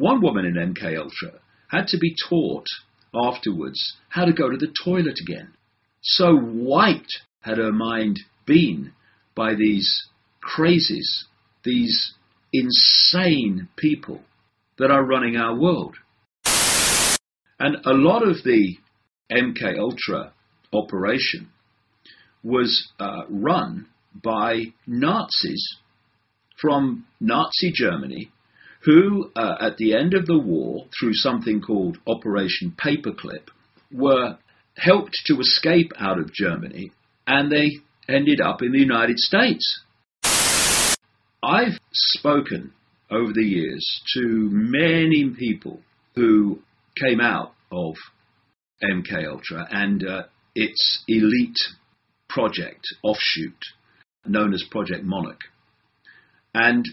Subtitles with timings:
[0.00, 2.64] One woman in MK Ultra had to be taught
[3.14, 5.52] afterwards how to go to the toilet again.
[6.00, 8.94] So wiped had her mind been
[9.34, 10.06] by these
[10.42, 11.24] crazies,
[11.64, 12.14] these
[12.50, 14.22] insane people
[14.78, 15.96] that are running our world.
[17.58, 18.78] And a lot of the
[19.30, 20.32] MK Ultra
[20.72, 21.50] operation
[22.42, 25.76] was uh, run by Nazis
[26.58, 28.30] from Nazi Germany
[28.82, 33.48] who, uh, at the end of the war, through something called Operation Paperclip,
[33.92, 34.38] were
[34.76, 36.92] helped to escape out of Germany
[37.26, 37.78] and they
[38.08, 39.82] ended up in the United States.
[41.42, 42.72] I've spoken
[43.10, 45.80] over the years to many people
[46.14, 46.60] who
[46.96, 47.94] came out of
[48.82, 50.22] MK Ultra and uh,
[50.54, 51.58] its elite
[52.28, 53.56] project offshoot
[54.26, 55.40] known as Project Monarch.
[56.54, 56.86] And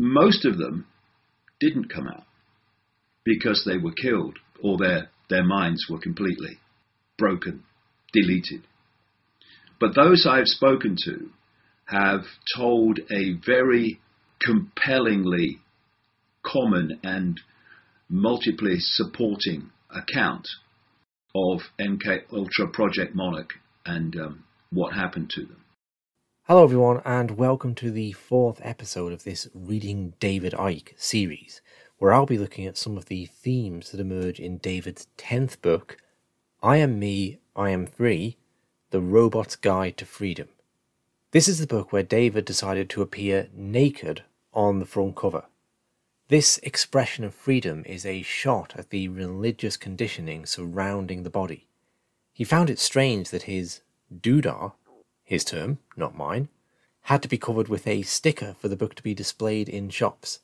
[0.00, 0.86] most of them
[1.60, 2.24] didn't come out
[3.22, 6.58] because they were killed or their, their minds were completely
[7.18, 7.62] broken,
[8.14, 8.62] deleted.
[9.78, 11.28] But those I've spoken to
[11.84, 12.22] have
[12.56, 14.00] told a very
[14.42, 15.58] compellingly
[16.42, 17.38] common and
[18.08, 20.48] multiply supporting account
[21.34, 23.50] of MK Ultra Project Monarch
[23.84, 25.62] and um, what happened to them.
[26.50, 31.60] Hello, everyone, and welcome to the fourth episode of this Reading David Icke series,
[31.98, 35.98] where I'll be looking at some of the themes that emerge in David's 10th book,
[36.60, 38.36] I Am Me, I Am Free
[38.90, 40.48] The Robot's Guide to Freedom.
[41.30, 45.44] This is the book where David decided to appear naked on the front cover.
[46.26, 51.68] This expression of freedom is a shot at the religious conditioning surrounding the body.
[52.32, 54.72] He found it strange that his doodah,
[55.30, 56.48] his term, not mine,
[57.02, 60.40] had to be covered with a sticker for the book to be displayed in shops.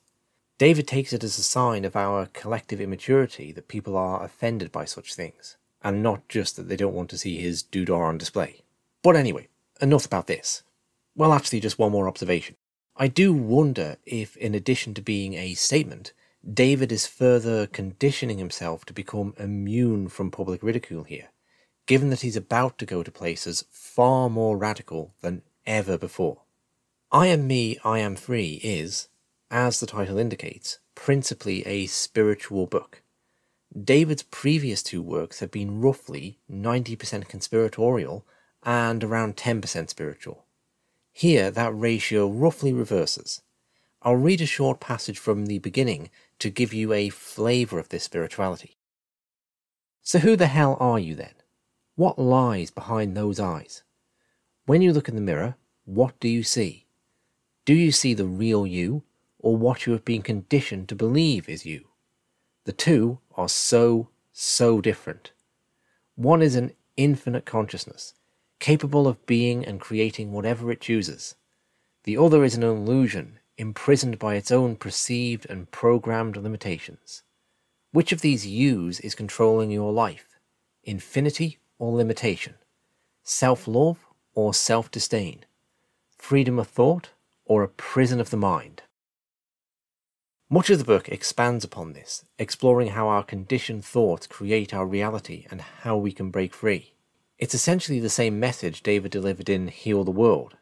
[0.58, 4.84] David takes it as a sign of our collective immaturity that people are offended by
[4.84, 8.62] such things, and not just that they don't want to see his doodah on display.
[9.02, 9.48] But anyway,
[9.80, 10.62] enough about this.
[11.16, 12.54] Well, actually, just one more observation.
[12.96, 16.12] I do wonder if, in addition to being a statement,
[16.48, 21.30] David is further conditioning himself to become immune from public ridicule here
[21.86, 26.42] given that he's about to go to places far more radical than ever before.
[27.12, 29.08] I Am Me, I Am Free is,
[29.50, 33.02] as the title indicates, principally a spiritual book.
[33.78, 38.26] David's previous two works have been roughly 90% conspiratorial
[38.62, 40.44] and around 10% spiritual.
[41.12, 43.42] Here, that ratio roughly reverses.
[44.02, 48.04] I'll read a short passage from the beginning to give you a flavour of this
[48.04, 48.76] spirituality.
[50.02, 51.34] So, who the hell are you then?
[51.96, 53.82] What lies behind those eyes?
[54.66, 56.84] When you look in the mirror, what do you see?
[57.64, 59.02] Do you see the real you,
[59.38, 61.86] or what you have been conditioned to believe is you?
[62.64, 65.32] The two are so, so different.
[66.16, 68.12] One is an infinite consciousness,
[68.58, 71.34] capable of being and creating whatever it chooses.
[72.04, 77.22] The other is an illusion, imprisoned by its own perceived and programmed limitations.
[77.92, 80.38] Which of these yous is controlling your life?
[80.84, 82.54] Infinity or limitation,
[83.22, 85.44] self love or self disdain,
[86.18, 87.10] freedom of thought
[87.44, 88.82] or a prison of the mind.
[90.48, 95.44] Much of the book expands upon this, exploring how our conditioned thoughts create our reality
[95.50, 96.92] and how we can break free.
[97.38, 100.56] It's essentially the same message David delivered in Heal the World.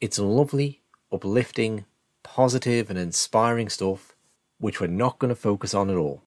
[0.00, 0.82] It's lovely,
[1.12, 1.84] uplifting,
[2.24, 4.16] positive, and inspiring stuff,
[4.58, 6.24] which we're not going to focus on at all.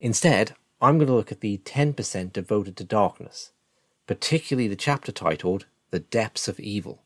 [0.00, 3.52] Instead, I'm going to look at the 10% devoted to darkness,
[4.08, 7.04] particularly the chapter titled The Depths of Evil.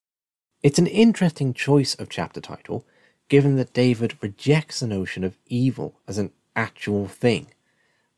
[0.62, 2.86] It's an interesting choice of chapter title,
[3.28, 7.48] given that David rejects the notion of evil as an actual thing,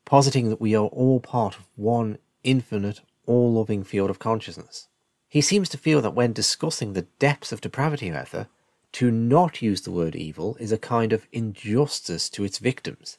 [0.05, 4.87] positing that we are all part of one infinite, all loving field of consciousness.
[5.27, 8.47] He seems to feel that when discussing the depths of depravity, however,
[8.93, 13.17] to not use the word evil is a kind of injustice to its victims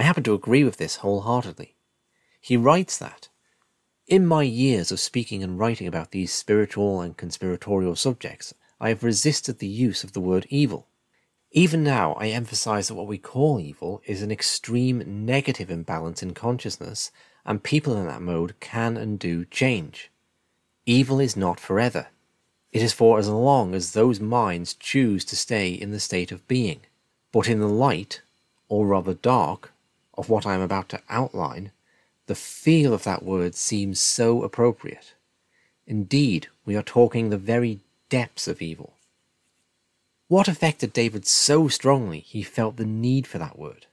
[0.00, 1.74] I happen to agree with this wholeheartedly.
[2.40, 3.28] He writes that,
[4.06, 9.04] in my years of speaking and writing about these spiritual and conspiratorial subjects, I have
[9.04, 10.88] resisted the use of the word evil.
[11.50, 16.32] Even now, I emphasize that what we call evil is an extreme negative imbalance in
[16.32, 17.10] consciousness,
[17.44, 20.10] and people in that mode can and do change.
[20.86, 22.06] Evil is not forever.
[22.72, 26.48] It is for as long as those minds choose to stay in the state of
[26.48, 26.80] being.
[27.32, 28.22] But in the light,
[28.66, 29.74] or rather dark,
[30.20, 31.72] of what I am about to outline,
[32.26, 35.14] the feel of that word seems so appropriate.
[35.86, 37.80] Indeed, we are talking the very
[38.10, 38.92] depths of evil.
[40.28, 43.86] What affected David so strongly he felt the need for that word?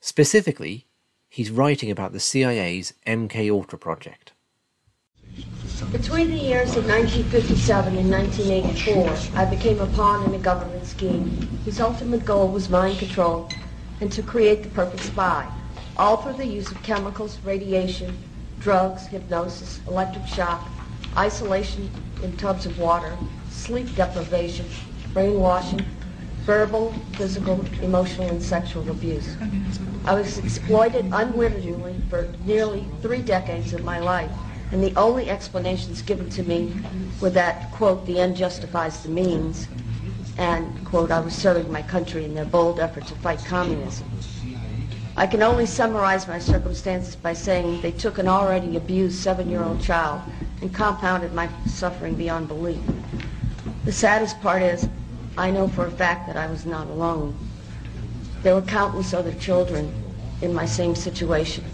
[0.00, 0.86] Specifically,
[1.28, 4.32] he's writing about the CIA's MK Ultra project.
[5.92, 11.28] Between the years of 1957 and 1984, I became a pawn in a government scheme
[11.64, 13.50] whose ultimate goal was mind control
[14.02, 15.48] and to create the perfect spy,
[15.96, 18.12] all through the use of chemicals, radiation,
[18.58, 20.68] drugs, hypnosis, electric shock,
[21.16, 21.88] isolation
[22.20, 23.16] in tubs of water,
[23.48, 24.66] sleep deprivation,
[25.14, 25.86] brainwashing,
[26.44, 29.36] verbal, physical, emotional, and sexual abuse.
[30.04, 34.32] I was exploited unwittingly for nearly three decades of my life,
[34.72, 36.74] and the only explanations given to me
[37.20, 39.68] were that, quote, the end justifies the means,
[40.38, 44.08] and, quote, I was serving my country in their bold effort to fight communism.
[45.16, 50.22] I can only summarize my circumstances by saying they took an already abused seven-year-old child
[50.62, 52.80] and compounded my suffering beyond belief.
[53.84, 54.88] The saddest part is
[55.36, 57.36] I know for a fact that I was not alone.
[58.42, 59.92] There were countless other children
[60.40, 61.64] in my same situation.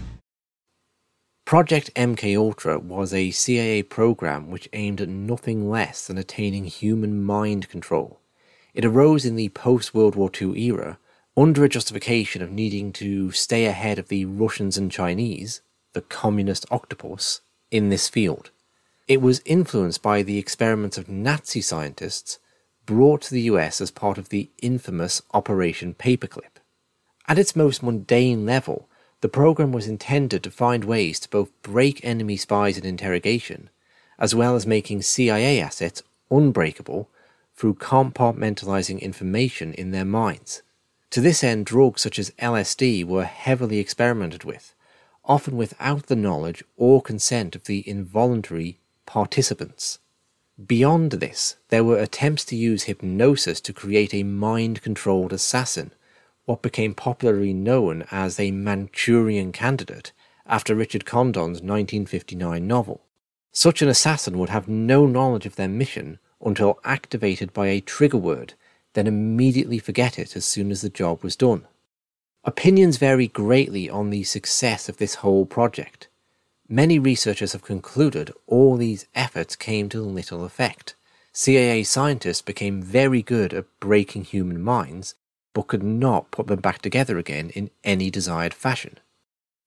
[1.45, 7.23] Project MK Ultra was a CIA program which aimed at nothing less than attaining human
[7.23, 8.18] mind control.
[8.79, 10.99] It arose in the post World War II era
[11.35, 15.59] under a justification of needing to stay ahead of the Russians and Chinese,
[15.91, 17.41] the communist octopus,
[17.71, 18.51] in this field.
[19.05, 22.39] It was influenced by the experiments of Nazi scientists
[22.85, 26.61] brought to the US as part of the infamous Operation Paperclip.
[27.27, 28.87] At its most mundane level,
[29.19, 33.69] the program was intended to find ways to both break enemy spies in interrogation,
[34.17, 37.09] as well as making CIA assets unbreakable
[37.59, 40.61] through compartmentalizing information in their minds.
[41.09, 44.73] To this end, drugs such as LSD were heavily experimented with,
[45.25, 49.99] often without the knowledge or consent of the involuntary participants.
[50.65, 55.91] Beyond this, there were attempts to use hypnosis to create a mind controlled assassin
[56.45, 60.13] what became popularly known as a Manchurian candidate
[60.45, 63.01] after Richard Condon's 1959 novel.
[63.51, 68.17] Such an assassin would have no knowledge of their mission until activated by a trigger
[68.17, 68.53] word,
[68.93, 71.65] then immediately forget it as soon as the job was done.
[72.43, 76.07] Opinions vary greatly on the success of this whole project.
[76.67, 80.95] Many researchers have concluded all these efforts came to little effect.
[81.33, 85.15] CIA scientists became very good at breaking human minds
[85.53, 88.97] but could not put them back together again in any desired fashion.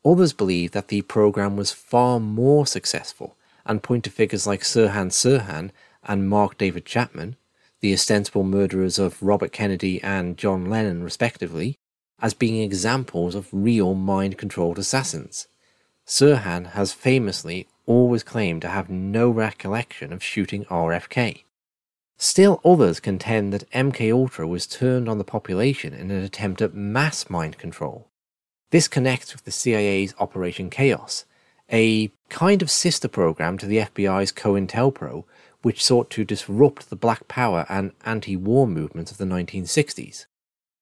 [0.05, 5.11] Others believe that the program was far more successful and point to figures like Sirhan
[5.11, 5.71] Sirhan
[6.04, 7.37] and Mark David Chapman,
[7.81, 11.76] the ostensible murderers of Robert Kennedy and John Lennon, respectively,
[12.20, 15.49] as being examples of real mind controlled assassins.
[16.06, 21.43] Sirhan has famously always claimed to have no recollection of shooting RFK.
[22.16, 26.75] Still others contend that MK Ultra was turned on the population in an attempt at
[26.75, 28.08] mass mind control.
[28.70, 31.25] This connects with the CIA's Operation Chaos,
[31.70, 35.25] a kind of sister program to the FBI's COINTELPRO,
[35.62, 40.26] which sought to disrupt the Black Power and anti war movements of the 1960s.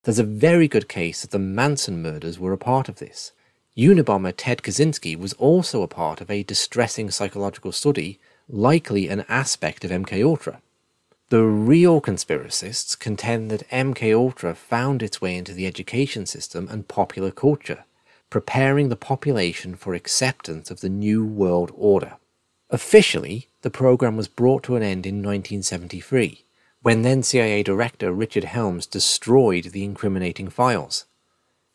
[0.05, 3.33] There's a very good case that the Manson murders were a part of this.
[3.77, 8.19] Unabomber Ted Kaczynski was also a part of a distressing psychological study,
[8.49, 10.61] likely an aspect of MK Ultra.
[11.29, 16.89] The real conspiracists contend that MK Ultra found its way into the education system and
[16.89, 17.85] popular culture,
[18.31, 22.17] preparing the population for acceptance of the new world order.
[22.71, 26.45] Officially, the program was brought to an end in 1973,
[26.83, 31.05] when then CIA Director Richard Helms destroyed the incriminating files.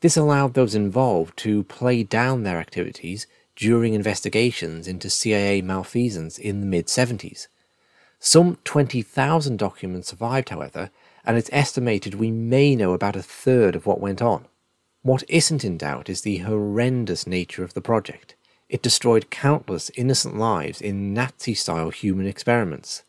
[0.02, 6.60] This allowed those involved to play down their activities during investigations into CIA malfeasance in
[6.62, 7.48] the mid 70s
[8.26, 10.90] some 20,000 documents survived, however,
[11.24, 14.48] and it's estimated we may know about a third of what went on.
[15.04, 18.35] What isn't in doubt is the horrendous nature of the project.
[18.68, 23.04] It destroyed countless innocent lives in Nazi style human experiments.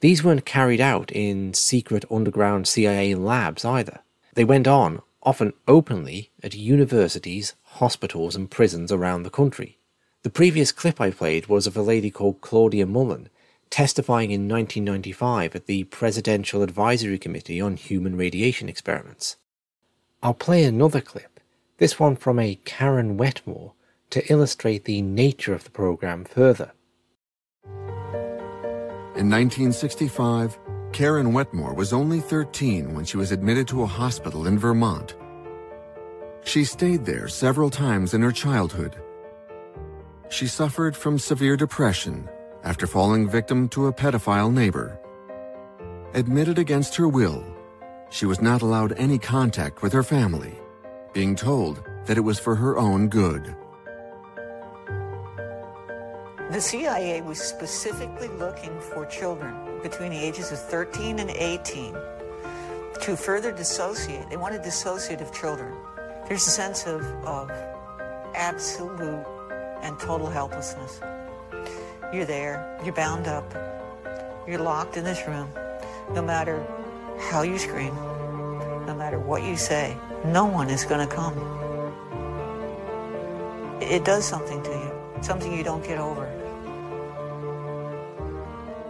[0.00, 4.00] These weren't carried out in secret underground CIA labs either.
[4.34, 9.78] They went on, often openly, at universities, hospitals, and prisons around the country.
[10.22, 13.28] The previous clip I played was of a lady called Claudia Mullen,
[13.70, 19.36] testifying in 1995 at the Presidential Advisory Committee on Human Radiation Experiments.
[20.22, 21.38] I'll play another clip,
[21.78, 23.74] this one from a Karen Wetmore,
[24.10, 26.72] to illustrate the nature of the program further.
[29.16, 30.58] In 1965,
[30.92, 35.16] Karen Wetmore was only 13 when she was admitted to a hospital in Vermont.
[36.44, 38.96] She stayed there several times in her childhood.
[40.30, 42.28] She suffered from severe depression
[42.64, 44.98] after falling victim to a pedophile neighbor.
[46.14, 47.44] Admitted against her will,
[48.10, 50.54] she was not allowed any contact with her family,
[51.12, 53.54] being told that it was for her own good.
[56.50, 61.94] The CIA was specifically looking for children between the ages of 13 and 18
[63.02, 64.30] to further dissociate.
[64.30, 65.74] They wanted dissociative children.
[66.26, 67.50] There's a sense of, of
[68.34, 69.26] absolute
[69.82, 71.02] and total helplessness.
[72.14, 73.52] You're there, you're bound up,
[74.48, 75.50] you're locked in this room.
[76.14, 76.64] No matter
[77.20, 77.94] how you scream,
[78.86, 81.36] no matter what you say, no one is going to come.
[83.82, 86.27] It does something to you, something you don't get over.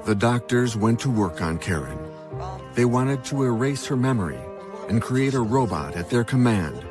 [0.09, 1.99] The doctors went to work on Karen.
[2.73, 4.39] They wanted to erase her memory
[4.89, 6.83] and create a robot at their command.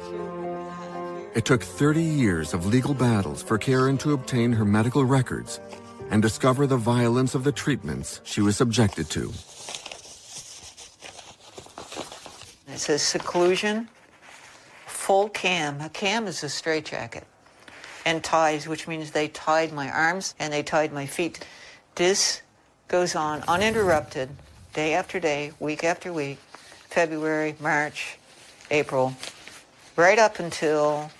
[1.34, 5.60] It took 30 years of legal battles for Karen to obtain her medical records
[6.12, 9.34] and discover the violence of the treatments she was subjected to.
[12.68, 13.90] It says seclusion,
[14.86, 15.82] full cam.
[15.82, 17.24] A cam is a straitjacket.
[18.06, 21.44] And ties, which means they tied my arms and they tied my feet.
[21.96, 22.44] This
[22.88, 24.30] goes on uninterrupted,
[24.74, 26.38] day after day, week after week,
[26.90, 28.18] February, March,
[28.72, 29.14] April,
[29.96, 31.12] right up until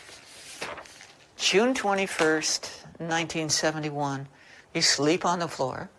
[1.36, 2.62] June 21st,
[3.00, 4.28] 1971.
[4.74, 5.90] You sleep on the floor,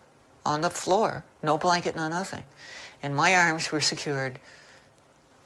[0.45, 2.45] on the floor, no blanket, no nothing.
[3.03, 4.39] And my arms were secured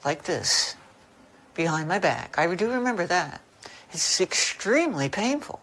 [0.05, 0.75] like this
[1.53, 2.35] behind my back.
[2.37, 3.41] I do remember that.
[3.91, 5.61] It's extremely painful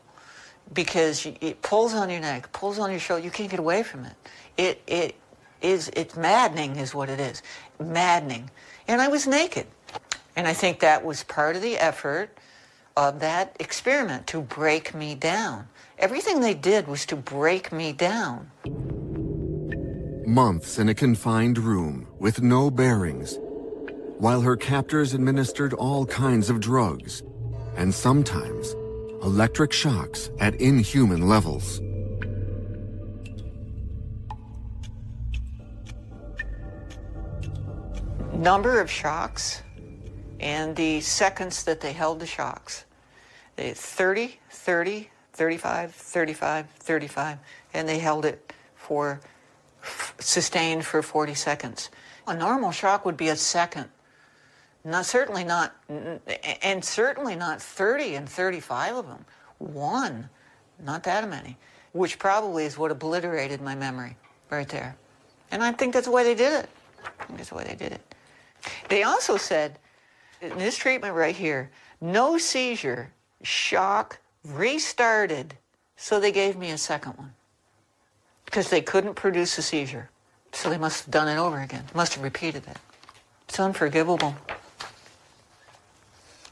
[0.73, 3.25] because it pulls on your neck, pulls on your shoulder.
[3.25, 4.13] You can't get away from it.
[4.57, 5.15] It it
[5.63, 7.43] is it's maddening, is what it is,
[7.79, 8.51] maddening.
[8.89, 9.67] And I was naked,
[10.37, 12.37] and I think that was part of the effort
[12.97, 15.69] of that experiment to break me down.
[15.99, 18.51] Everything they did was to break me down.
[20.27, 23.39] Months in a confined room with no bearings,
[24.19, 27.23] while her captors administered all kinds of drugs,
[27.77, 28.75] and sometimes
[29.23, 31.81] electric shocks at inhuman levels.
[38.41, 39.63] Number of shocks
[40.41, 42.87] and the seconds that they held the shocks.
[43.57, 47.39] They 30, 30, 35, 35, 35,
[47.75, 49.21] and they held it for
[50.19, 51.91] sustained for 40 seconds.
[52.27, 53.91] A normal shock would be a second.
[54.87, 55.77] Not certainly not,
[56.63, 59.27] and certainly not 30 and 35 of them.
[59.59, 60.31] One,
[60.83, 61.59] not that many,
[61.93, 64.17] which probably is what obliterated my memory
[64.49, 64.97] right there.
[65.51, 66.71] And I think that's the way they did it.
[67.05, 68.15] I think that's the way they did it.
[68.89, 69.79] They also said,
[70.41, 73.13] in this treatment right here, no seizure,
[73.43, 75.55] shock, restarted.
[75.97, 77.35] So they gave me a second one
[78.45, 80.11] because they couldn't produce a seizure.
[80.53, 82.77] So they must have done it over again, must have repeated it.
[83.49, 84.35] It's unforgivable.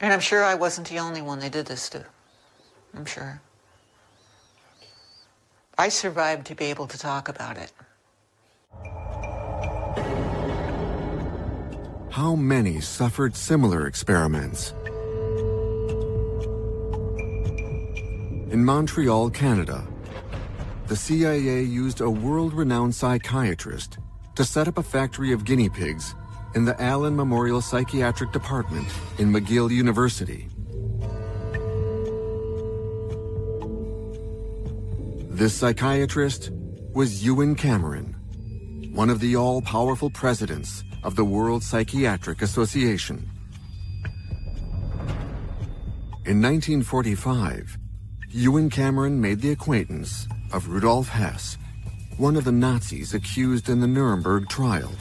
[0.01, 2.05] And I'm sure I wasn't the only one they did this to.
[2.95, 3.41] I'm sure.
[5.77, 7.73] I survived to be able to talk about it.
[12.19, 14.73] How many suffered similar experiments?
[18.51, 19.87] In Montreal, Canada,
[20.89, 23.99] the CIA used a world-renowned psychiatrist
[24.35, 26.17] to set up a factory of guinea pigs
[26.57, 30.49] in the Allan Memorial Psychiatric Department in McGill University.
[35.31, 36.51] This psychiatrist
[36.93, 38.17] was Ewen Cameron,
[38.93, 43.31] one of the all-powerful presidents of the World Psychiatric Association.
[46.27, 47.79] In 1945,
[48.29, 51.57] Ewen Cameron made the acquaintance of Rudolf Hess,
[52.19, 54.93] one of the Nazis accused in the Nuremberg trial.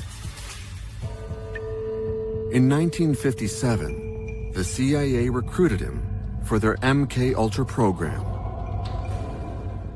[2.53, 6.01] In 1957, the CIA recruited him
[6.45, 8.23] for their MK Ultra program.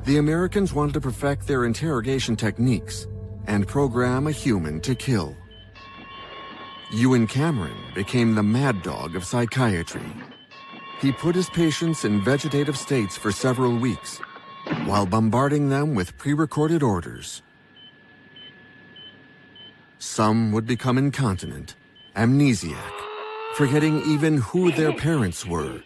[0.03, 3.07] The Americans wanted to perfect their interrogation techniques
[3.47, 5.37] and program a human to kill.
[6.93, 10.11] Ewen Cameron became the mad dog of psychiatry.
[10.99, 14.17] He put his patients in vegetative states for several weeks
[14.83, 17.43] while bombarding them with pre-recorded orders.
[19.99, 21.75] Some would become incontinent,
[22.17, 22.93] amnesiac,
[23.55, 25.81] forgetting even who their parents were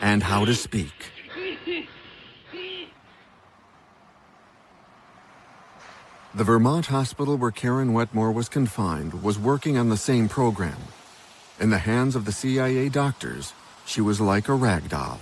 [0.00, 1.10] and how to speak.
[6.36, 10.76] The Vermont hospital where Karen Wetmore was confined was working on the same program.
[11.58, 13.54] In the hands of the CIA doctors,
[13.86, 15.18] she was like a rag doll.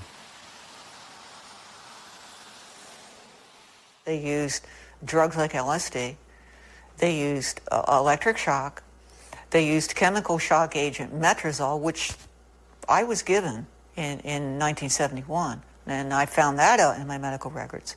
[4.05, 4.67] They used
[5.05, 6.17] drugs like LSD.
[6.99, 8.83] They used uh, electric shock.
[9.51, 12.11] They used chemical shock agent metrazole, which
[12.89, 15.63] I was given in, in 1971.
[15.87, 17.95] And I found that out in my medical records,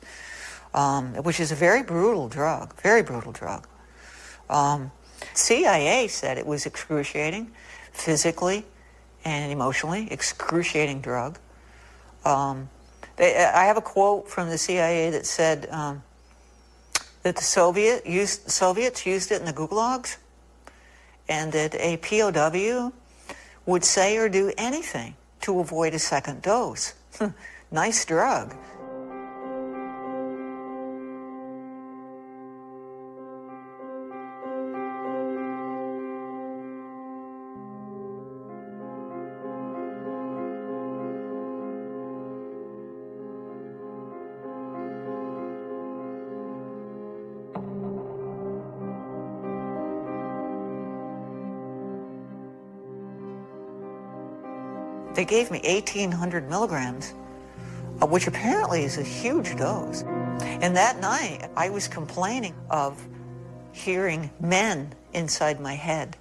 [0.74, 3.66] um, which is a very brutal drug, very brutal drug.
[4.48, 4.90] Um,
[5.34, 7.50] CIA said it was excruciating,
[7.92, 8.64] physically
[9.24, 11.38] and emotionally, excruciating drug.
[12.24, 12.68] Um,
[13.16, 16.02] they, I have a quote from the CIA that said um,
[17.22, 20.16] that the Soviet used, Soviets used it in the gulags,
[21.28, 22.92] and that a POW
[23.66, 26.94] would say or do anything to avoid a second dose.
[27.70, 28.54] nice drug.
[55.28, 57.14] Gave me 1,800 milligrams,
[58.00, 60.02] uh, which apparently is a huge dose.
[60.40, 63.06] And that night, I was complaining of
[63.72, 66.16] hearing men inside my head,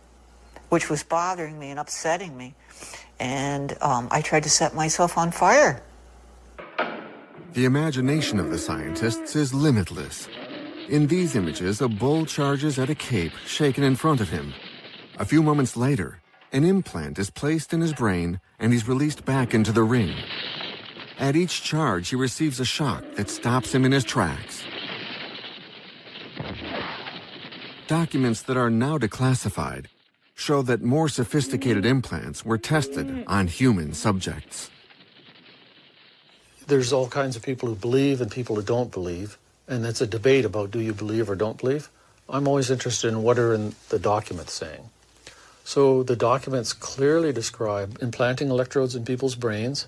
[0.69, 2.53] which was bothering me and upsetting me.
[3.19, 5.81] And um, I tried to set myself on fire.
[7.53, 10.27] The imagination of the scientists is limitless.
[10.89, 14.53] In these images, a bull charges at a cape shaken in front of him.
[15.17, 19.53] A few moments later, an implant is placed in his brain and he's released back
[19.53, 20.15] into the ring.
[21.19, 24.63] At each charge, he receives a shock that stops him in his tracks.
[27.87, 29.87] Documents that are now declassified
[30.35, 34.69] show that more sophisticated implants were tested on human subjects.
[36.67, 39.37] There's all kinds of people who believe and people who don't believe,
[39.67, 41.89] and it's a debate about do you believe or don't believe.
[42.29, 44.89] I'm always interested in what are in the documents saying.
[45.67, 49.85] So the documents clearly describe implanting electrodes in people's brains,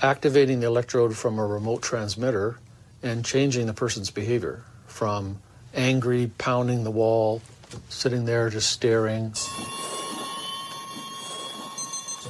[0.00, 2.58] activating the electrode from a remote transmitter,
[3.02, 5.42] and changing the person's behavior from
[5.74, 7.42] angry, pounding the wall,
[7.90, 9.34] sitting there just staring.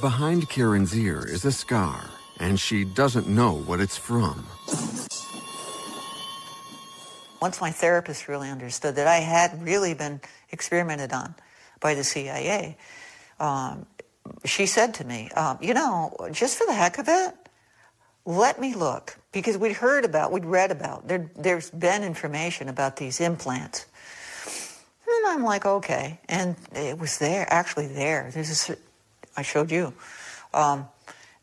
[0.01, 2.09] Behind Karen's ear is a scar,
[2.41, 4.45] and she doesn't know what it's from.
[7.41, 10.19] Once my therapist really understood that I had really been
[10.51, 11.33] experimented on,
[11.79, 12.77] by the CIA,
[13.39, 13.85] um,
[14.45, 17.33] she said to me, um, you know, just for the heck of it,
[18.25, 22.97] let me look because we'd heard about, we'd read about, there, there's been information about
[22.97, 23.85] these implants.
[25.07, 26.19] And I'm like, okay.
[26.27, 28.29] And it was there, actually there.
[28.33, 28.75] There's a,
[29.37, 29.93] I showed you.
[30.53, 30.87] Um,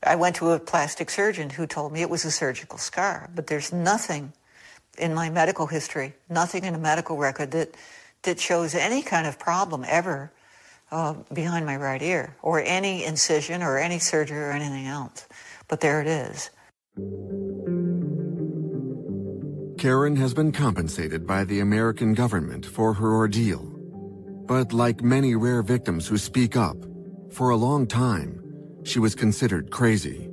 [0.02, 3.46] I went to a plastic surgeon who told me it was a surgical scar, but
[3.46, 4.32] there's nothing
[4.98, 7.74] in my medical history, nothing in a medical record that
[8.24, 10.32] that shows any kind of problem ever
[10.90, 15.26] uh, behind my right ear, or any incision, or any surgery, or anything else.
[15.68, 16.50] But there it is.
[19.78, 23.70] Karen has been compensated by the American government for her ordeal.
[24.46, 26.76] But like many rare victims who speak up,
[27.32, 28.40] for a long time,
[28.84, 30.30] she was considered crazy.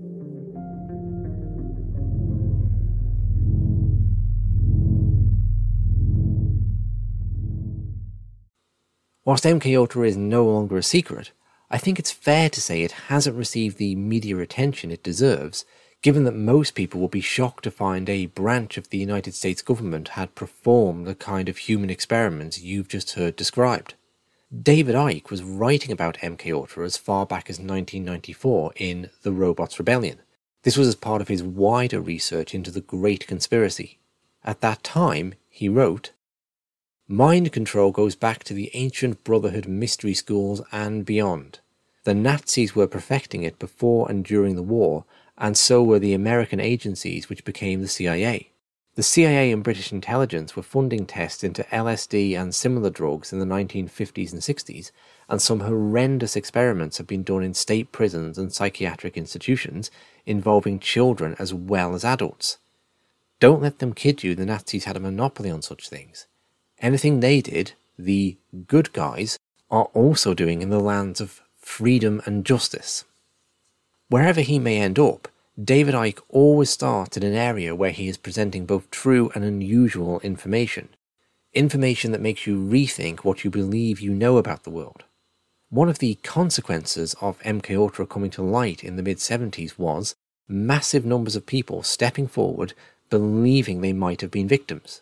[9.32, 11.32] Whilst MK Ultra is no longer a secret,
[11.70, 15.64] I think it's fair to say it hasn't received the media attention it deserves,
[16.02, 19.62] given that most people will be shocked to find a branch of the United States
[19.62, 23.94] government had performed the kind of human experiments you've just heard described.
[24.54, 29.80] David Icke was writing about MK Ultra as far back as 1994 in The Robots
[29.80, 30.20] Rebellion.
[30.64, 34.00] This was as part of his wider research into the Great Conspiracy.
[34.44, 36.12] At that time, he wrote,
[37.12, 41.60] Mind control goes back to the ancient Brotherhood mystery schools and beyond.
[42.06, 45.04] The Nazis were perfecting it before and during the war,
[45.38, 48.52] and so were the American agencies which became the CIA.
[48.96, 53.46] The CIA and British intelligence were funding tests into LSD and similar drugs in the
[53.46, 54.92] 1950s and 60s,
[55.28, 59.92] and some horrendous experiments have been done in state prisons and psychiatric institutions
[60.26, 62.58] involving children as well as adults.
[63.42, 66.28] Don't let them kid you the Nazis had a monopoly on such things.
[66.82, 69.38] Anything they did, the good guys,
[69.70, 73.06] are also doing in the lands of freedom and justice.
[74.10, 75.28] Wherever he may end up,
[75.62, 80.20] David Icke always starts in an area where he is presenting both true and unusual
[80.22, 80.90] information.
[81.54, 85.04] Information that makes you rethink what you believe you know about the world.
[85.70, 90.16] One of the consequences of MK Ultra coming to light in the mid 70s was
[90.48, 92.74] massive numbers of people stepping forward
[93.10, 95.02] believing they might have been victims.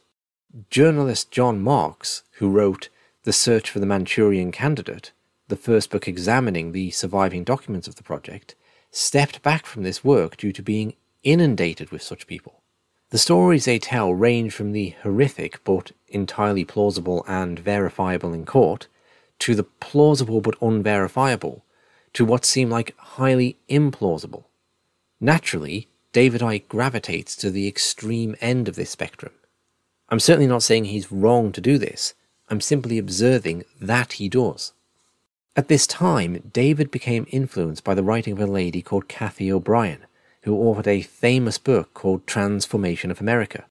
[0.71, 2.89] Journalist John Marks, who wrote
[3.23, 5.11] The Search for the Manchurian Candidate,
[5.47, 8.55] the first book examining the surviving documents of the project,
[8.89, 12.63] stepped back from this work due to being inundated with such people.
[13.11, 18.87] The stories they tell range from the horrific but entirely plausible and verifiable in court,
[19.39, 21.63] to the plausible but unverifiable,
[22.13, 24.45] to what seem like highly implausible.
[25.21, 29.33] Naturally, David Icke gravitates to the extreme end of this spectrum.
[30.11, 32.15] I'm certainly not saying he's wrong to do this,
[32.49, 34.73] I'm simply observing that he does.
[35.55, 40.05] At this time, David became influenced by the writing of a lady called Cathy O'Brien,
[40.43, 43.65] who authored a famous book called Trance Formation of America.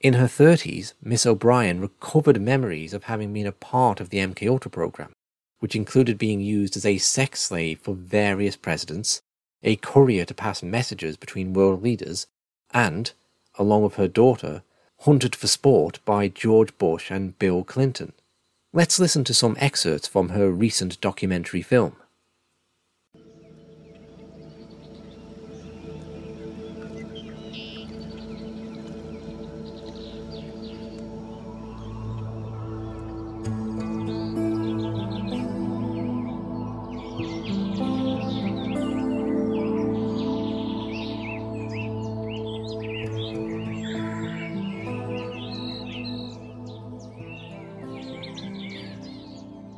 [0.00, 4.48] In her 30s, Miss O'Brien recovered memories of having been a part of the MK
[4.48, 5.12] Ultra program,
[5.58, 9.22] which included being used as a sex slave for various presidents,
[9.64, 12.28] a courier to pass messages between world leaders,
[12.72, 13.10] and,
[13.58, 14.62] along with her daughter,
[15.00, 18.12] hunted for sport by George Bush and Bill Clinton.
[18.72, 21.96] Let's listen to some excerpts from her recent documentary film.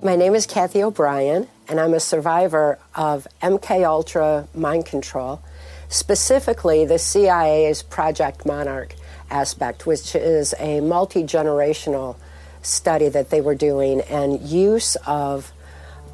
[0.03, 5.43] My name is Cathy O'Brien, and I'm a survivor of MK Ultra mind control,
[5.91, 8.95] specifically the CIA's Project Monarch
[9.29, 12.17] aspect, which is a multi generational
[12.63, 15.53] study that they were doing and use of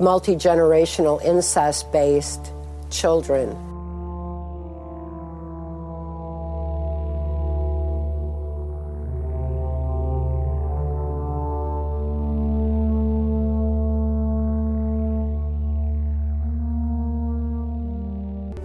[0.00, 2.50] multi generational incest based
[2.90, 3.56] children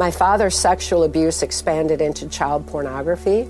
[0.01, 3.41] My father's sexual abuse expanded into child pornography,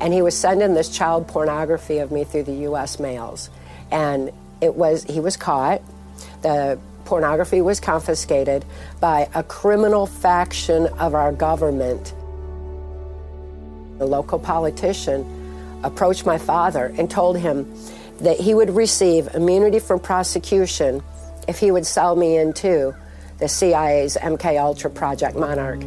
[0.00, 2.98] and he was sending this child pornography of me through the U.S.
[2.98, 3.50] mails.
[3.90, 5.82] And it was he was caught.
[6.40, 8.64] The pornography was confiscated
[9.00, 12.14] by a criminal faction of our government.
[13.98, 15.26] The local politician
[15.84, 17.70] approached my father and told him
[18.20, 21.02] that he would receive immunity from prosecution
[21.46, 22.94] if he would sell me in into
[23.38, 25.82] the CIA's MK Ultra Project Monarch.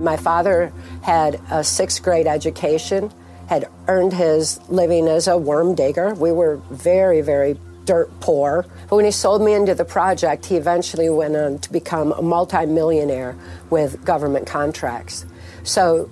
[0.00, 3.12] My father had a sixth grade education,
[3.48, 6.14] had earned his living as a worm digger.
[6.14, 8.64] We were very, very dirt poor.
[8.88, 12.22] But when he sold me into the project, he eventually went on to become a
[12.22, 13.36] multimillionaire
[13.68, 15.26] with government contracts.
[15.64, 16.08] So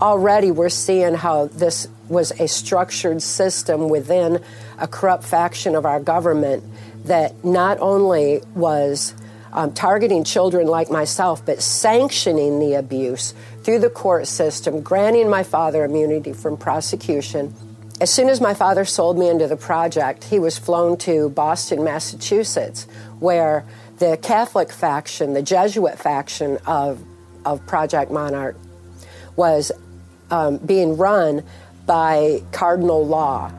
[0.00, 4.42] already we're seeing how this was a structured system within
[4.78, 6.64] a corrupt faction of our government
[7.04, 9.14] that not only was
[9.52, 15.42] um, targeting children like myself, but sanctioning the abuse through the court system, granting my
[15.42, 17.54] father immunity from prosecution.
[18.00, 21.84] As soon as my father sold me into the project, he was flown to Boston,
[21.84, 22.86] Massachusetts,
[23.18, 23.64] where
[23.98, 27.02] the Catholic faction, the Jesuit faction of,
[27.44, 28.56] of Project Monarch,
[29.36, 29.70] was
[30.30, 31.44] um, being run
[31.90, 33.50] by Cardinal Law.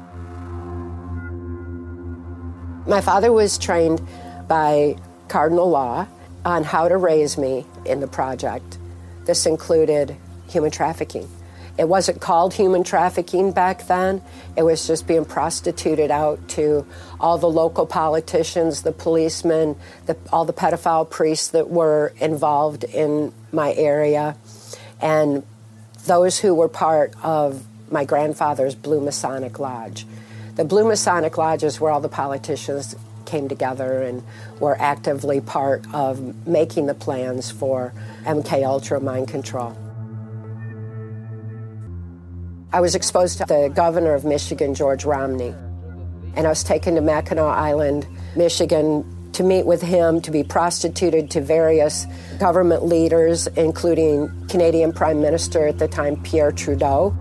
[2.88, 4.02] My father was trained
[4.48, 4.96] by
[5.28, 6.08] Cardinal Law
[6.46, 8.78] on how to raise me in the project.
[9.26, 10.16] This included
[10.48, 11.30] human trafficking.
[11.78, 14.22] It wasn't called human trafficking back then.
[14.56, 16.88] It was just being prostituted out to
[17.20, 23.34] all the local politicians, the policemen, the, all the pedophile priests that were involved in
[23.52, 24.38] my area,
[25.02, 25.44] and
[26.06, 30.06] those who were part of my grandfather's Blue Masonic Lodge.
[30.56, 34.24] The Blue Masonic Lodge is where all the politicians came together and
[34.60, 37.94] were actively part of making the plans for
[38.26, 39.78] MK Ultra mind control.
[42.74, 45.54] I was exposed to the governor of Michigan, George Romney,
[46.36, 51.32] and I was taken to Mackinac Island, Michigan, to meet with him, to be prostituted
[51.32, 52.06] to various
[52.40, 57.16] government leaders, including Canadian Prime Minister at the time, Pierre Trudeau.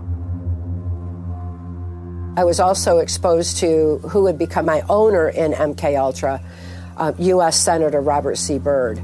[2.41, 6.41] I was also exposed to who would become my owner in MK Ultra,
[6.97, 7.55] uh, U.S.
[7.55, 8.57] Senator Robert C.
[8.57, 8.95] Byrd.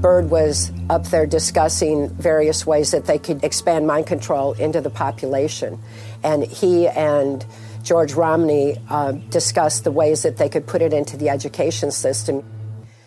[0.00, 4.88] Byrd was up there discussing various ways that they could expand mind control into the
[4.88, 5.80] population,
[6.22, 7.44] and he and
[7.82, 12.44] George Romney uh, discussed the ways that they could put it into the education system.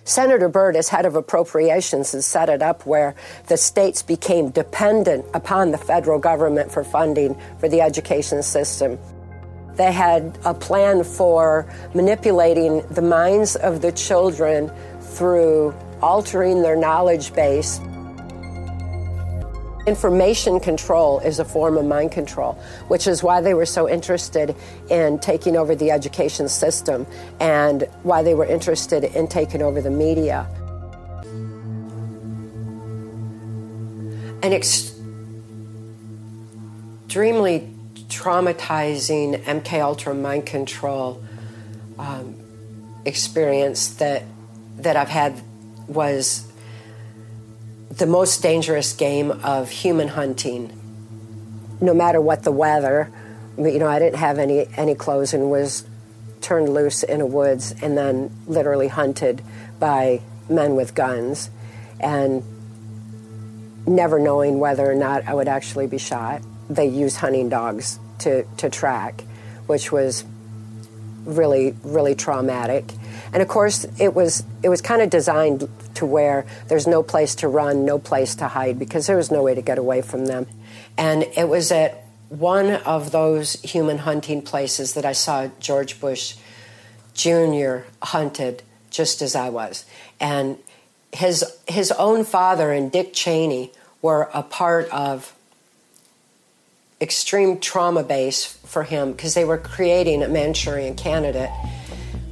[0.08, 3.14] Senator Byrd, as head of appropriations, has set it up where
[3.48, 8.98] the states became dependent upon the federal government for funding for the education system.
[9.76, 17.34] They had a plan for manipulating the minds of the children through altering their knowledge
[17.34, 17.82] base.
[19.88, 22.56] Information control is a form of mind control,
[22.90, 24.54] which is why they were so interested
[24.90, 27.08] in taking over the education system
[27.40, 30.46] and why they were interested in taking over the media.
[34.44, 35.00] An extremely
[38.10, 41.24] traumatizing MK Ultra mind control
[41.98, 42.36] um,
[43.06, 44.24] experience that
[44.80, 45.42] that I've had
[45.88, 46.46] was
[47.90, 50.74] the most dangerous game of human hunting.
[51.82, 53.12] No matter what the weather,
[53.58, 55.86] you know, I didn't have any any clothes and was
[56.42, 59.42] turned loose in a woods and then literally hunted
[59.80, 61.50] by men with guns
[62.00, 62.44] and
[63.88, 66.42] never knowing whether or not I would actually be shot.
[66.70, 69.24] They used hunting dogs to, to track,
[69.66, 70.26] which was
[71.26, 72.92] really, really traumatic.
[73.34, 75.68] And of course, it was it was kind of designed
[75.98, 79.44] to where there's no place to run, no place to hide, because there was no
[79.44, 80.48] way to get away from them.
[80.98, 86.36] And it was at one of those human hunting places that I saw George Bush
[87.14, 87.80] Jr.
[88.02, 89.86] hunted just as I was.
[90.20, 90.58] And
[91.12, 95.34] his his own father and Dick Cheney were a part of
[97.00, 101.52] extreme trauma base for him because they were creating a Manchurian candidate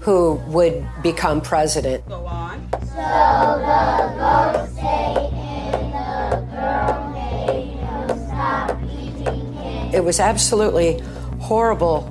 [0.05, 2.07] who would become president.
[2.07, 2.61] Go on.
[2.73, 7.79] So the stay in the girl made
[8.27, 11.01] stop eating It was absolutely
[11.41, 12.01] horrible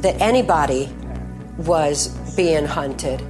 [0.00, 0.88] that anybody
[1.56, 3.20] was being hunted.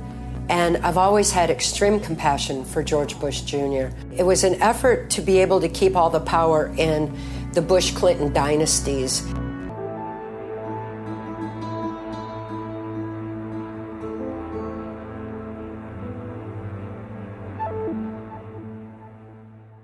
[0.51, 3.89] And I've always had extreme compassion for George Bush Jr.
[4.15, 7.17] It was an effort to be able to keep all the power in
[7.55, 9.23] the Bush Clinton dynasties.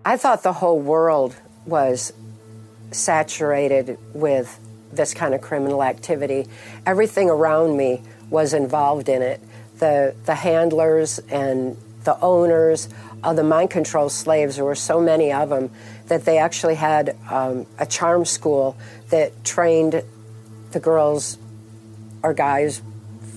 [0.05, 2.13] I thought the whole world was
[2.91, 4.61] saturated with
[4.93, 6.47] this kind of criminal activity.
[6.85, 9.41] Everything around me was involved in it.
[9.79, 12.89] The, the handlers and the owners
[13.23, 15.71] of the mind control slaves, there were so many of them
[16.09, 18.77] that they actually had um, a charm school
[19.09, 20.03] that trained
[20.73, 21.39] the girls
[22.23, 22.83] or guys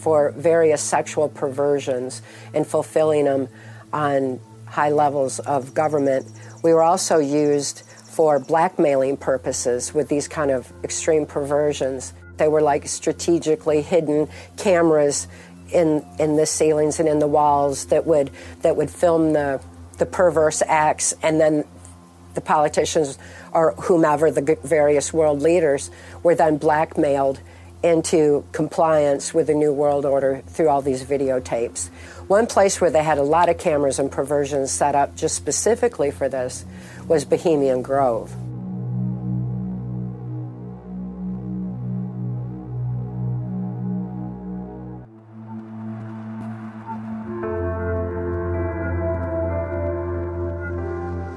[0.01, 2.21] for various sexual perversions
[2.53, 3.47] and fulfilling them
[3.93, 6.27] on high levels of government
[6.63, 12.13] we were also used for blackmailing purposes with these kind of extreme perversions.
[12.37, 15.27] They were like strategically hidden cameras
[15.71, 19.61] in in the ceilings and in the walls that would that would film the
[19.97, 21.65] the perverse acts and then
[22.35, 23.17] the politicians
[23.51, 25.89] or whomever the various world leaders
[26.23, 27.41] were then blackmailed
[27.83, 31.89] into compliance with the New World Order through all these videotapes.
[32.27, 36.11] One place where they had a lot of cameras and perversions set up just specifically
[36.11, 36.65] for this
[37.07, 38.33] was Bohemian Grove.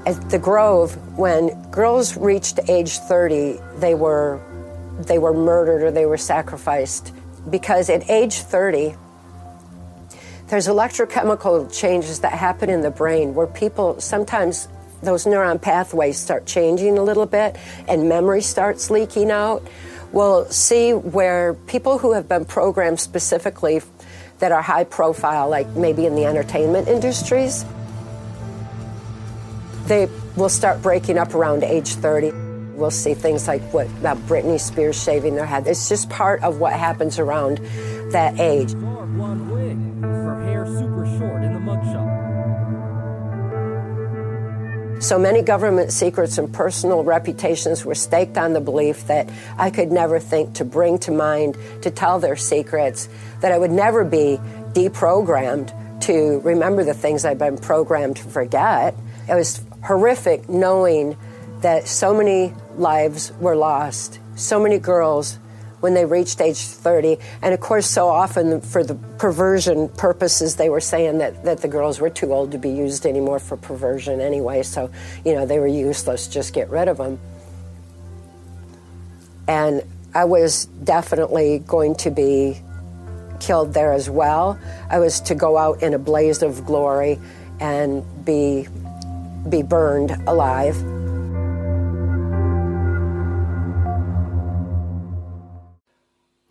[0.05, 4.41] At the Grove, when girls reached age 30, they were
[4.99, 7.13] they were murdered or they were sacrificed.
[7.49, 8.93] Because at age 30,
[10.51, 14.67] there's electrochemical changes that happen in the brain where people sometimes
[15.01, 17.55] those neuron pathways start changing a little bit
[17.87, 19.65] and memory starts leaking out.
[20.11, 23.81] We'll see where people who have been programmed specifically
[24.39, 27.63] that are high profile, like maybe in the entertainment industries,
[29.85, 32.31] they will start breaking up around age 30.
[32.73, 35.65] We'll see things like what about Britney Spears shaving their head.
[35.65, 37.59] It's just part of what happens around
[38.11, 38.73] that age.
[45.01, 49.91] So many government secrets and personal reputations were staked on the belief that I could
[49.91, 53.09] never think to bring to mind, to tell their secrets,
[53.39, 54.39] that I would never be
[54.73, 58.93] deprogrammed to remember the things I'd been programmed to forget.
[59.27, 61.17] It was horrific knowing
[61.61, 65.39] that so many lives were lost, so many girls
[65.81, 67.17] when they reached age 30.
[67.41, 71.67] And of course, so often for the perversion purposes, they were saying that, that the
[71.67, 74.63] girls were too old to be used anymore for perversion anyway.
[74.63, 74.89] So,
[75.25, 77.19] you know, they were useless, just get rid of them.
[79.47, 82.61] And I was definitely going to be
[83.39, 84.59] killed there as well.
[84.89, 87.19] I was to go out in a blaze of glory
[87.59, 88.67] and be,
[89.49, 90.75] be burned alive.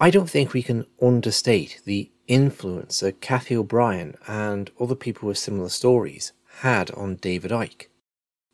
[0.02, 5.36] I don't think we can understate the influence that Cathy O'Brien and other people with
[5.36, 7.88] similar stories had on David Icke.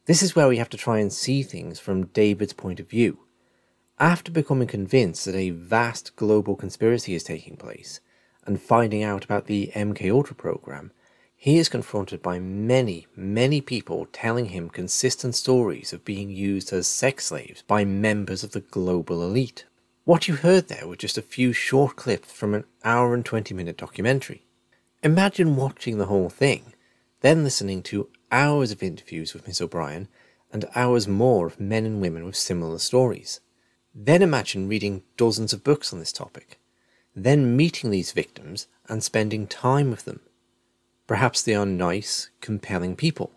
[0.06, 3.20] This is where we have to try and see things from David's point of view.
[4.00, 8.00] After becoming convinced that a vast global conspiracy is taking place
[8.44, 10.90] and finding out about the MK Ultra program,
[11.36, 16.88] he is confronted by many, many people telling him consistent stories of being used as
[16.88, 19.64] sex slaves by members of the global elite.
[20.06, 23.52] What you heard there were just a few short clips from an hour and 20
[23.54, 24.46] minute documentary.
[25.02, 26.74] Imagine watching the whole thing,
[27.22, 30.06] then listening to hours of interviews with Miss O'Brien
[30.52, 33.40] and hours more of men and women with similar stories.
[33.92, 36.60] Then imagine reading dozens of books on this topic.
[37.16, 40.20] Then meeting these victims and spending time with them.
[41.08, 43.32] Perhaps they are nice, compelling people.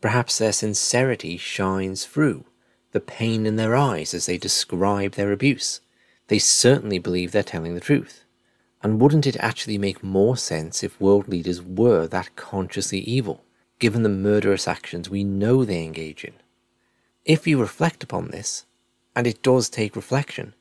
[0.00, 2.46] Perhaps their sincerity shines through,
[2.92, 5.82] the pain in their eyes as they describe their abuse.
[6.28, 8.24] They certainly believe they're telling the truth.
[8.82, 13.44] And wouldn't it actually make more sense if world leaders were that consciously evil,
[13.78, 16.34] given the murderous actions we know they engage in?
[17.24, 18.66] If you reflect upon this,
[19.14, 20.54] and it does take reflection,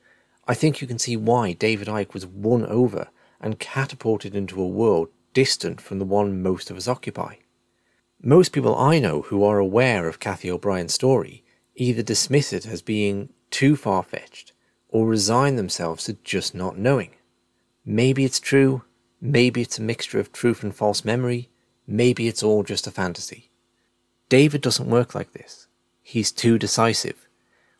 [0.48, 3.10] I think you can see why David Icke was won over
[3.42, 7.36] and catapulted into a world distant from the one most of us occupy.
[8.22, 11.44] Most people I know who are aware of Cathy O'Brien's story
[11.76, 14.54] either dismiss it as being too far fetched
[14.96, 17.10] or resign themselves to just not knowing.
[17.84, 18.84] Maybe it's true,
[19.20, 21.50] maybe it's a mixture of truth and false memory,
[21.86, 23.50] maybe it's all just a fantasy.
[24.30, 25.68] David doesn't work like this.
[26.02, 27.28] He's too decisive.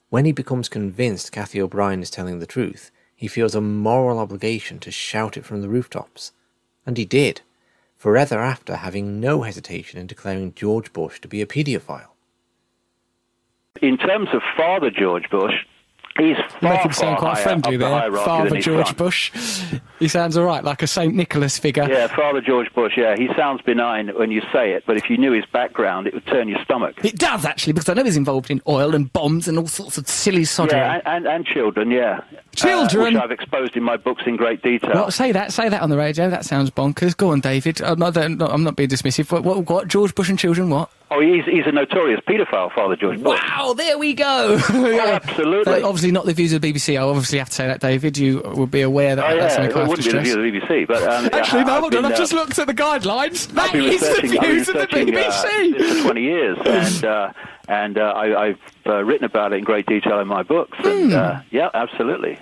[0.10, 4.80] When he becomes convinced Cathy O'Brien is telling the truth, he feels a moral obligation
[4.80, 6.34] to shout it from the rooftops.
[6.86, 7.40] And he did,
[7.96, 12.12] forever after having no hesitation in declaring George Bush to be a paedophile.
[13.82, 15.54] In terms of Father George Bush,
[16.18, 18.12] He's Make him sound quite friendly there.
[18.12, 18.98] Father George front.
[18.98, 19.32] Bush.
[20.00, 21.14] He sounds all right, like a St.
[21.14, 21.86] Nicholas figure.
[21.90, 23.16] Yeah, Father George Bush, yeah.
[23.18, 26.26] He sounds benign when you say it, but if you knew his background, it would
[26.28, 27.04] turn your stomach.
[27.04, 29.98] It does, actually, because I know he's involved in oil and bombs and all sorts
[29.98, 30.72] of silly soddery.
[30.74, 32.22] Yeah, and, and, and children, yeah.
[32.56, 33.18] Children?
[33.18, 34.92] Uh, which I've exposed in my books in great detail.
[34.94, 36.30] Well, say that, say that on the radio.
[36.30, 37.16] That sounds bonkers.
[37.16, 37.82] Go on, David.
[37.82, 39.32] I'm not, I'm not being dismissive.
[39.32, 39.88] What, what, what?
[39.90, 40.90] George Bush and children, what?
[41.12, 43.40] Oh, he's, he's a notorious paedophile, Father George Bush.
[43.40, 44.58] Wow, there we go.
[44.70, 45.84] oh, absolutely.
[45.84, 47.00] obviously not the views of the BBC.
[47.00, 48.18] I obviously have to say that, David.
[48.18, 50.36] You would be aware that oh, yeah, that's something it I wouldn't be the views
[50.36, 50.88] of the BBC.
[50.88, 52.06] But, um, Actually, no, hold on.
[52.06, 53.48] I've just looked at the guidelines.
[53.50, 55.80] That is the views of the BBC.
[55.80, 56.58] Uh, for 20 years.
[56.66, 57.34] and uh,
[57.68, 60.78] and uh, I, have uh, written about it in great detail in my books.
[60.84, 61.44] And mm.
[61.52, 62.38] yeah, absolutely.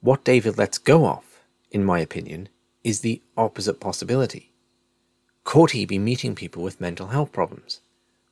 [0.00, 1.24] What David lets go of,
[1.70, 2.48] in my opinion,
[2.84, 4.52] is the opposite possibility.
[5.44, 7.80] Could he be meeting people with mental health problems?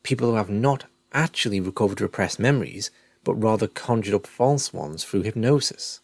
[0.03, 2.91] People who have not actually recovered repressed memories,
[3.25, 6.01] but rather conjured up false ones through hypnosis.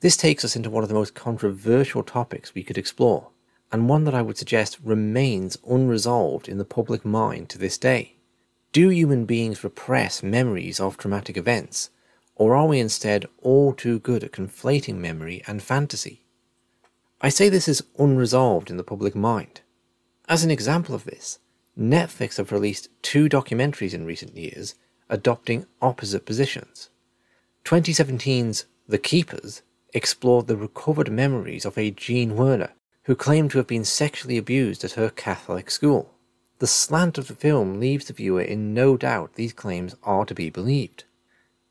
[0.00, 3.30] This takes us into one of the most controversial topics we could explore,
[3.72, 8.16] and one that I would suggest remains unresolved in the public mind to this day.
[8.72, 11.90] Do human beings repress memories of traumatic events,
[12.36, 16.24] or are we instead all too good at conflating memory and fantasy?
[17.20, 19.60] I say this is unresolved in the public mind.
[20.28, 21.38] As an example of this,
[21.78, 24.74] Netflix have released two documentaries in recent years
[25.10, 26.88] adopting opposite positions.
[27.64, 32.70] 2017's The Keepers explored the recovered memories of a Jean Wehner
[33.04, 36.14] who claimed to have been sexually abused at her Catholic school.
[36.60, 40.34] The slant of the film leaves the viewer in no doubt these claims are to
[40.34, 41.04] be believed.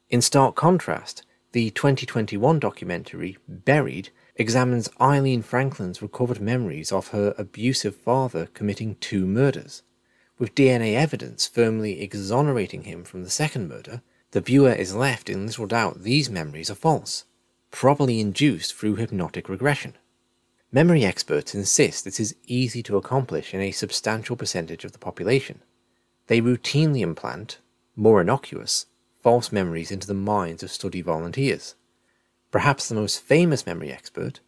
[0.10, 7.96] In stark contrast, the 2021 documentary Buried examines Eileen Franklin's recovered memories of her abusive
[7.96, 9.84] father committing two murders.
[10.40, 15.46] With DNA evidence firmly exonerating him from the second murder, the viewer is left in
[15.46, 17.26] little doubt these memories are false,
[17.72, 19.98] probably induced through hypnotic regression.
[20.72, 25.62] Memory experts insist this is easy to accomplish in a substantial percentage of the population.
[26.28, 27.60] They routinely implant,
[27.98, 28.86] more innocuous,
[29.22, 31.76] false memories into the minds of study volunteers.
[32.50, 34.40] Perhaps the most famous memory expert,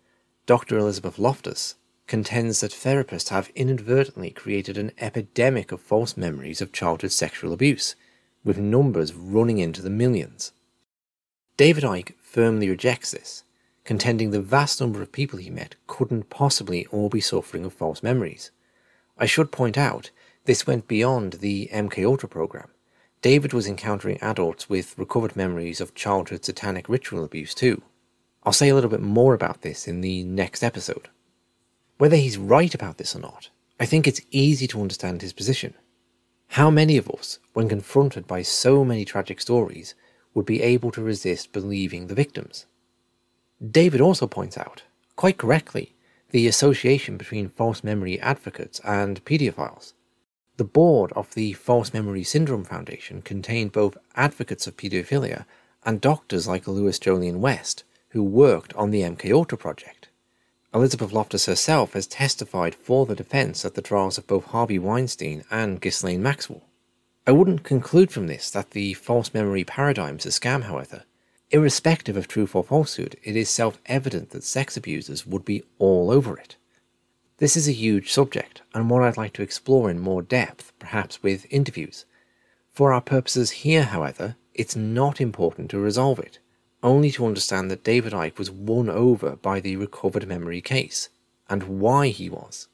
[0.45, 0.77] Dr.
[0.77, 1.75] Elizabeth Loftus,
[2.11, 7.95] contends that therapists have inadvertently created an epidemic of false memories of childhood sexual abuse,
[8.43, 10.51] with numbers running into the millions.
[11.55, 13.45] David Icke firmly rejects this,
[13.85, 18.03] contending the vast number of people he met couldn't possibly all be suffering of false
[18.03, 18.51] memories.
[19.17, 20.11] I should point out
[20.43, 22.71] this went beyond the MK Ultra program.
[23.21, 27.81] David was encountering adults with recovered memories of childhood satanic ritual abuse too.
[28.43, 31.07] I'll say a little bit more about this in the next episode.
[32.01, 35.75] Whether he's right about this or not, I think it's easy to understand his position.
[36.47, 39.93] How many of us, when confronted by so many tragic stories,
[40.33, 42.65] would be able to resist believing the victims?
[43.63, 44.81] David also points out,
[45.15, 45.93] quite correctly,
[46.31, 49.93] the association between false memory advocates and paedophiles.
[50.57, 55.45] The board of the False Memory Syndrome Foundation contained both advocates of paedophilia
[55.85, 60.00] and doctors like Louis Jolyon West, who worked on the MK Ultra project.
[60.73, 65.43] Elizabeth Loftus herself has testified for the defense at the trials of both Harvey Weinstein
[65.51, 66.63] and Ghislaine Maxwell.
[67.27, 71.03] I wouldn't conclude from this that the false memory paradigm is a scam, however.
[71.49, 76.09] Irrespective of truth or falsehood, it is self evident that sex abusers would be all
[76.09, 76.55] over it.
[77.37, 81.21] This is a huge subject, and one I'd like to explore in more depth, perhaps
[81.21, 82.05] with interviews.
[82.71, 86.39] For our purposes here, however, it's not important to resolve it,
[86.83, 91.09] only to understand that David Icke was won over by the recovered memory case,
[91.49, 92.67] and why he was.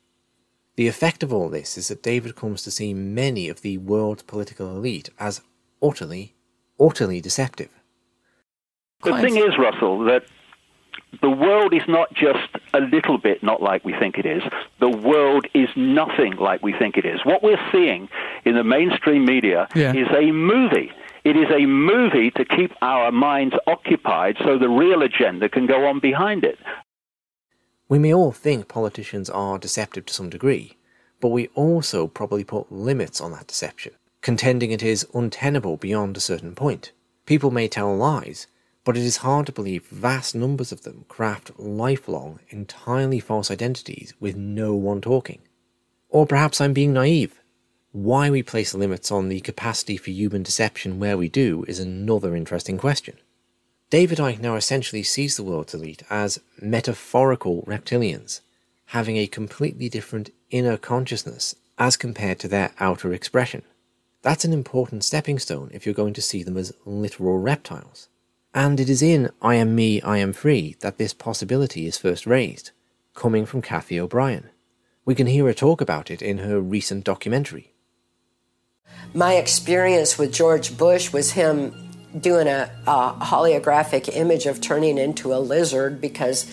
[0.75, 4.23] The effect of all this is that David comes to see many of the world's
[4.23, 5.41] political elite as
[5.81, 6.35] utterly,
[6.79, 7.69] utterly deceptive.
[9.03, 10.23] The thing is, Russell, that
[11.21, 14.43] the world is not just a little bit not like we think it is.
[14.79, 17.23] The world is nothing like we think it is.
[17.23, 18.09] What we're seeing
[18.45, 19.93] in the mainstream media Yeah.
[19.93, 20.91] is a movie.
[21.27, 25.85] It is a movie to keep our minds occupied so the real agenda can go
[25.85, 26.57] on behind it.
[27.89, 30.77] We may all think politicians are deceptive to some degree,
[31.19, 36.21] but we also probably put limits on that deception, contending it is untenable beyond a
[36.21, 36.93] certain point.
[37.25, 38.47] People may tell lies,
[38.85, 44.13] but it is hard to believe vast numbers of them craft lifelong, entirely false identities
[44.21, 45.41] with no one talking.
[46.07, 47.36] Or perhaps I'm being naive.
[47.97, 52.35] Why we place limits on the capacity for human deception where we do is another
[52.35, 53.17] interesting question.
[53.89, 58.41] David Icke now essentially sees the world's elite as metaphorical reptilians,
[58.85, 63.63] having a completely different inner consciousness as compared to their outer expression.
[64.21, 68.09] That's an important stepping stone if you're going to see them as literal reptiles.
[68.53, 72.27] And it is in I Am Me, I Am Free that this possibility is first
[72.27, 72.69] raised,
[73.15, 74.51] coming from Cathy O'Brien.
[75.03, 77.73] We can hear her talk about it in her recent documentary.
[79.17, 81.73] My experience with George Bush was him
[82.21, 86.45] doing a, a holographic image of turning into a lizard because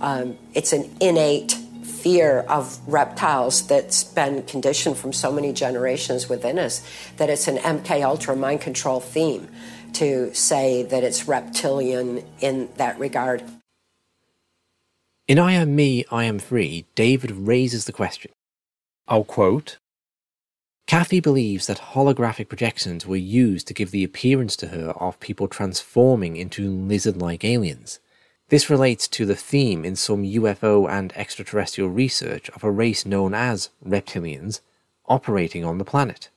[0.00, 1.52] um, it's an innate
[1.82, 7.56] fear of reptiles that's been conditioned from so many generations within us that it's an
[7.56, 9.48] MK Ultra mind control theme
[9.94, 13.42] to say that it's reptilian in that regard.
[15.26, 18.30] In I Am Me, I Am Free, David raises the question.
[19.08, 19.78] I'll quote
[20.90, 25.46] Cathy believes that holographic projections were used to give the appearance to her of people
[25.46, 28.00] transforming into lizard like aliens.
[28.48, 33.34] This relates to the theme in some UFO and extraterrestrial research of a race known
[33.34, 34.62] as reptilians
[35.06, 36.28] operating on the planet.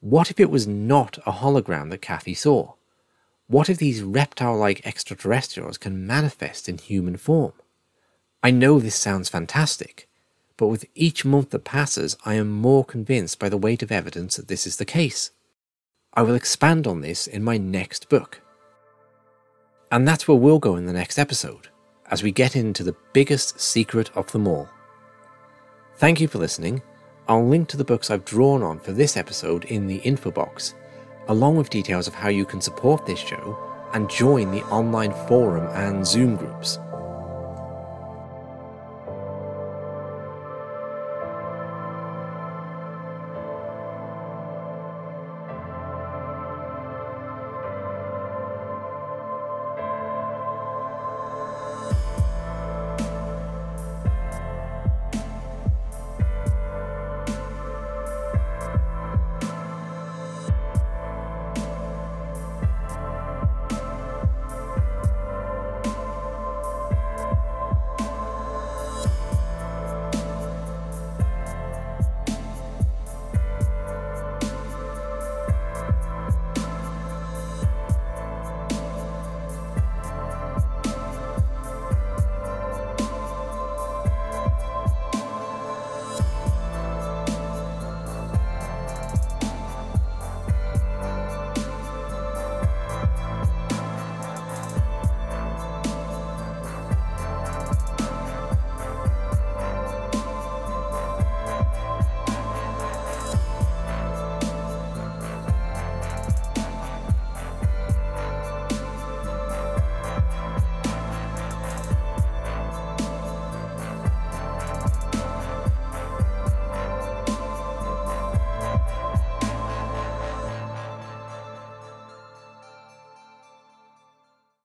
[0.00, 2.74] What if it was not a hologram that Cathy saw?
[3.46, 7.54] What if these reptile like extraterrestrials can manifest in human form?
[8.42, 10.06] I know this sounds fantastic,
[10.58, 14.36] but with each month that passes, I am more convinced by the weight of evidence
[14.36, 15.30] that this is the case.
[16.12, 18.42] I will expand on this in my next book.
[19.90, 21.68] And that's where we'll go in the next episode,
[22.10, 24.68] as we get into the biggest secret of them all.
[25.96, 26.82] Thank you for listening.
[27.28, 30.74] I'll link to the books I've drawn on for this episode in the info box,
[31.28, 33.56] along with details of how you can support this show
[33.94, 36.78] and join the online forum and Zoom groups.